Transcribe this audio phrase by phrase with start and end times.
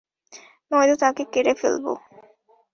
[0.71, 1.93] নয়তো তাকে কেটে ফেলবো।